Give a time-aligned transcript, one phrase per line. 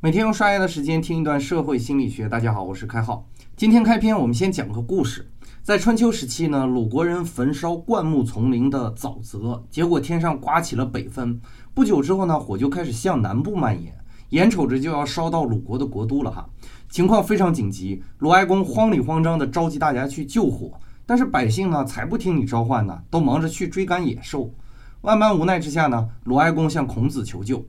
[0.00, 2.28] 每天用刷牙的时间听一段社会心理学。
[2.28, 3.26] 大家好，我是开浩。
[3.56, 5.28] 今天开篇，我们先讲个故事。
[5.60, 11.40] 在春秋时期呢，鲁国人焚烧灌木丛林的沼泽，结果天上刮起了北风。
[11.74, 13.92] 不久之后呢，火就开始向南部蔓延，
[14.28, 16.48] 眼瞅着就要烧到鲁国的国都了哈。
[16.88, 20.70] 情况非常紧急，鲁哀公慌里慌张地召集大家去救火，
[21.06, 24.54] 但是百姓呢才不听你召唤呢，都忙着去追赶野兽。
[25.00, 27.66] 万般无奈之下呢，鲁哀公向孔子求救。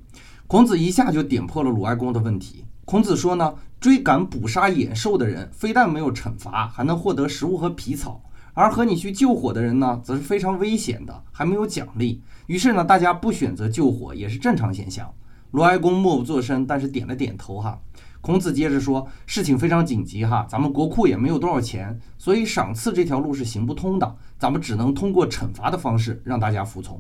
[0.50, 2.66] 孔子一下就点破了鲁哀公的问题。
[2.84, 8.20] 孔子说呢，追赶捕杀野兽的人，非但没有惩罚，还能获得食物和皮草；
[8.55, 12.23] 而和你去救火的人呢，则是非常危险的，还没有奖励。
[12.48, 15.13] 于是呢，大家不选择救火也是正常现象。
[15.52, 17.80] 鲁哀公默不作声，但是点了点头哈。
[18.20, 27.00] 孔子接着说，事情非常紧急哈，咱们国库也没有多少钱，所以赏赐这条路是行不通的，咱们只能通过惩罚的方式让大家服从。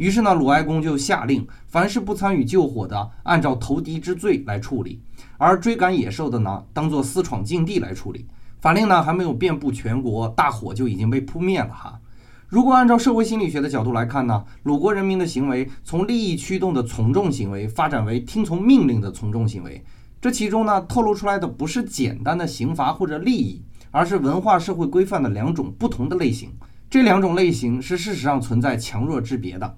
[0.00, 4.98] 于是呢，鲁哀公就下令，凡是不参与救火的，按照投敌之罪来处理；
[5.36, 8.26] 而追赶野兽的呢，当做私闯禁地来处理。
[8.60, 12.00] 法令呢还没有遍布全国，大火就已经被扑灭了哈。
[12.48, 19.84] 如果按照社会心理学的角度来看呢，鲁国人民的行为从利益驱动的从众行为发展为听从命令的从众行为，
[20.18, 26.50] 这其中呢透露出来的不是简单的刑罚或者利益，而是文化社会规范的两种不同的类型。
[26.88, 29.76] 这两种类型是事实上存在强弱之别的。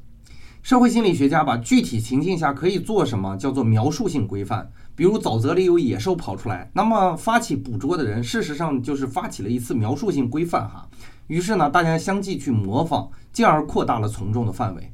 [0.63, 10.89] 社会心理学家把具体情境下可以做什么叫做描述性规范，比如沼泽里有野兽跑出来，那么发起捕捉的人事实上就是发起了一次描述性规范哈。
[11.27, 14.93] 于是呢，大家相继去模仿，进而扩大了从众的范围。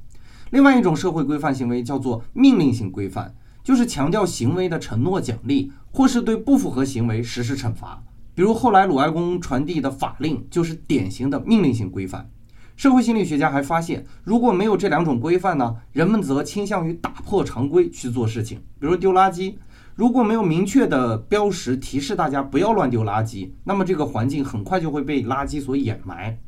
[0.48, 8.02] 另外一种社会规范行为叫做命令性规范，就是强调行为的承诺奖励，或是对不符合行为实施惩罚。
[8.34, 12.30] 比如后来鲁哀公传递的法令就是典型的命令性规范。
[12.78, 19.56] 社会心理学家还发现，如果没有这两种规范呢，人们则倾向于打破常规去做事情，比如丢垃圾。
[19.96, 26.38] 如果没有明确的标识提示大家不要乱丢垃圾，那么这个环境很快就会被垃圾所掩埋。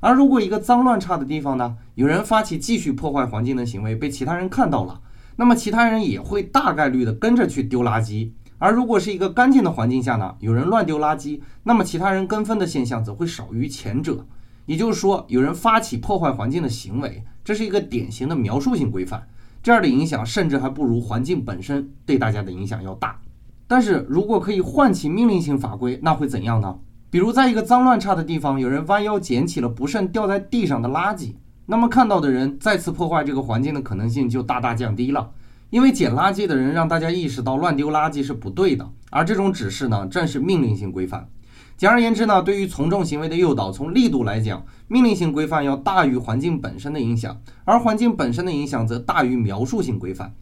[0.00, 5.00] 而如果一个脏乱差的地方呢，有人发起继续破坏环境的行为，被其他人看到了，
[5.36, 8.32] 那么其他人也会大概率的跟着去丢垃圾。
[8.58, 14.26] 而如果是一个干净的环境下呢，有人乱丢垃圾，那么其他人跟风的现象则会少于前者。
[14.66, 19.26] 也就是说，有人发起破坏环境的行为，这是一个典型的描述性规范，
[19.62, 23.20] 这样的影响甚至还不如环境本身对大家的影响要大。
[23.68, 26.78] 但是如果可以唤起命令性法规，那会怎样呢？
[27.08, 31.34] 比如在一个脏乱差的地方，有人弯腰捡起了不慎掉在地上的垃圾，
[31.66, 35.30] 那么看到的人再次破坏这个环境的可能性就大大降低了，
[35.70, 41.28] 因为捡垃圾的人让大家意识到乱丢垃圾是不对的，而这种指示呢，正是命令性规范。
[41.76, 50.34] 简而言之呢，对于从众行为的诱导，从力度来讲，命令性规范要大于环境本身的影响，而环境本身的影响则大于描述性规范。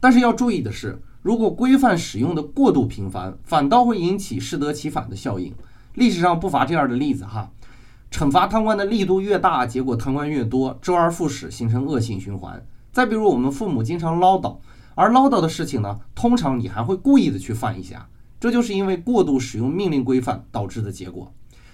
[0.00, 5.52] 但是要注意的是，如果规范使用的过度频繁，反倒会引起适得其反的效应。
[5.92, 7.50] 历史上不乏这样的例子哈，
[8.10, 12.64] 惩罚贪官的力度越大，结果贪官越多，周而复始，形成恶性循环。
[12.92, 14.56] 再比如我们父母经常唠叨，
[14.94, 18.08] 而唠叨的事情呢，通常你还会故意的去犯一下。
[18.40, 21.32] 这就是因为过度使用命令规范导致的结果。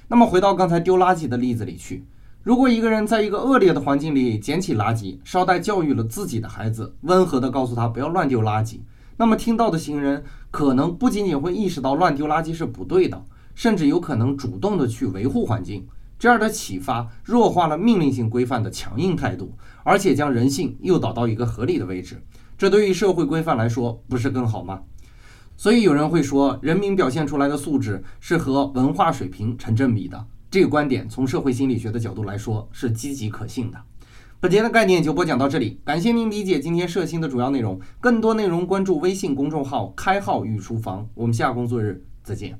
[0.08, 2.04] 那么回到刚才丢垃圾的例子里去，
[2.42, 8.80] 如果一个人在一个恶劣的环境里捡起垃圾，捎带教育了自己的孩子，温和地告诉他不要乱丢垃圾，
[9.16, 15.86] 那么听到的行人可能不仅仅会意识到乱丢垃圾是不对的，甚至有可能主动地去维护环境。
[16.19, 19.52] 这样的启发弱化了命令性规范的强硬态度，
[19.82, 22.22] 而且将人性诱导到一个合理的位置。
[22.56, 24.81] 这对于社会规范来说，不是更好吗？
[25.56, 30.26] 所以有人会说，人民表现出来的素质是和文化水平成正比的。
[30.50, 33.78] 这个观点从社会心理学的角度来说是积极可信的。
[34.41, 37.81] 本节的概念就播讲到这里，感谢您理解今天社新的主要内容。
[37.98, 41.09] 更多内容关注微信公众号“开号御书房”。
[41.14, 42.59] 我们下工作日再见。